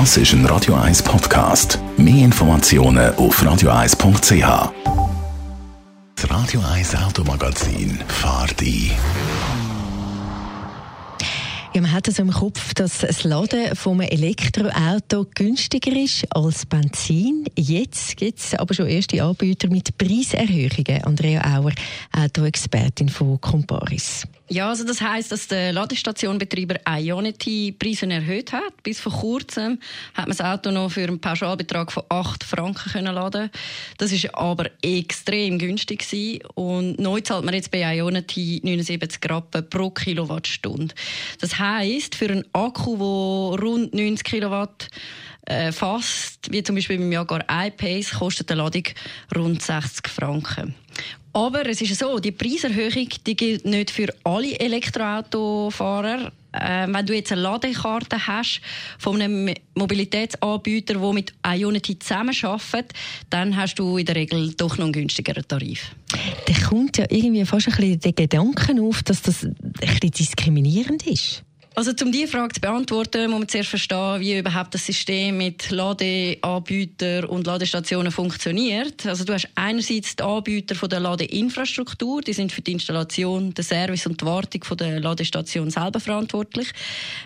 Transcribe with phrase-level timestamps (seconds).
[0.00, 1.78] Das ist ein Radio 1 Podcast.
[1.96, 4.72] Mehr Informationen auf radio1.ch.
[6.16, 8.90] Das Radio 1 Automagazin fahrt ein.
[11.74, 17.46] Ja, man hat also im Kopf, dass das Laden vom Elektroauto günstiger ist als Benzin.
[17.56, 21.02] Jetzt gibt es aber schon erste Anbieter mit Preiserhöhungen.
[21.02, 21.72] Andrea Auer,
[22.12, 24.24] Autoexpertin von Comparis.
[24.50, 28.82] Ja, also das heißt, dass der Ladestationbetreiber Ionity Preise erhöht hat.
[28.82, 29.78] Bis vor kurzem
[30.12, 33.50] hat man das Auto noch für einen Pauschalbetrag von 8 Franken können laden.
[33.96, 36.42] Das ist aber extrem günstig gewesen.
[36.54, 40.94] und neu zahlt man jetzt bei Ionity 79 Rappen pro Kilowattstunde.
[41.40, 44.88] Das heißt, für einen Akku, der rund 90 Kilowatt
[45.46, 48.84] äh, fasst, wie zum Beispiel beim Jaguar I-Pace, kostet eine Ladung
[49.36, 50.74] rund 60 Franken.
[51.34, 56.30] Aber es ist so, die Preiserhöhung die gilt nicht für alle Elektroautofahrer.
[56.52, 58.60] Äh, wenn du jetzt eine Ladekarte hast
[58.98, 62.92] von einem Mobilitätsanbieter, der mit Ionity zusammenarbeitet,
[63.30, 65.96] dann hast du in der Regel doch noch einen günstigeren Tarif.
[66.46, 71.04] Da kommt ja irgendwie fast ein bisschen der Gedanke auf, dass das ein bisschen diskriminierend
[71.08, 71.42] ist.
[71.76, 75.72] Also um diese Frage zu beantworten, muss man zuerst verstehen, wie überhaupt das System mit
[75.72, 79.04] Ladeanbietern und Ladestationen funktioniert.
[79.04, 84.06] Also du hast einerseits die Anbieter der Ladeinfrastruktur, die sind für die Installation, den Service
[84.06, 86.68] und die Wartung der Ladestation selber verantwortlich.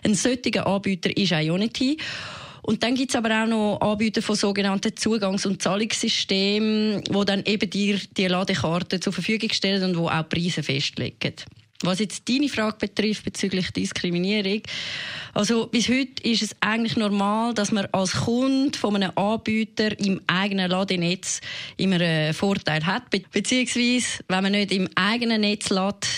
[0.03, 1.99] Ein solcher Anbieter ist Ionity.
[2.63, 7.45] Und dann gibt es aber auch noch Anbieter von sogenannten Zugangs- und Zahlungssystemen, wo dann
[7.45, 11.35] eben dir die Ladekarte zur Verfügung stellen und wo auch Preise festlegen.
[11.85, 14.63] Was jetzt deine Frage betrifft bezüglich Diskriminierung,
[15.33, 20.21] also bis heute ist es eigentlich normal, dass man als Kunde von einem Anbieter im
[20.27, 21.41] eigenen Ladenetz
[21.77, 26.09] immer einen Vorteil hat, beziehungsweise wenn man nicht im eigenen Netz lädt,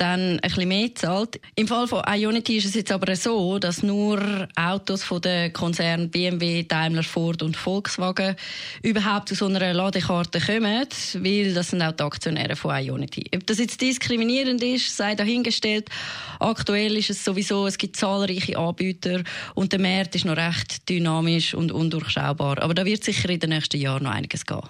[0.00, 1.40] dann ein bisschen mehr zahlt.
[1.56, 6.10] Im Fall von Ionity ist es jetzt aber so, dass nur Autos von den Konzernen
[6.10, 8.34] BMW, Daimler, Ford und Volkswagen
[8.82, 13.24] überhaupt zu so einer Ladekarte kommen, weil das sind auch die Aktionäre von Ionity.
[13.34, 15.90] Ob das jetzt diskriminierend ist, sei dahingestellt.
[16.38, 19.22] Aktuell ist es sowieso, es gibt zahlreiche Anbieter
[19.54, 22.62] und der Markt ist noch recht dynamisch und undurchschaubar.
[22.62, 24.62] Aber da wird sicher in den nächsten Jahren noch einiges gehen.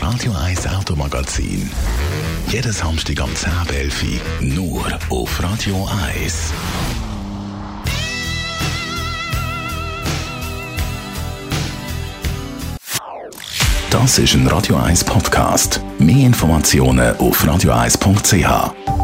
[0.00, 1.70] Radio 1 Automagazin.
[2.48, 6.52] Jeden Samstag am 10.11 nur auf Radio 1.
[13.90, 15.80] Das ist ein Radio 1 Podcast.
[15.98, 19.01] Mehr Informationen auf radio1.ch.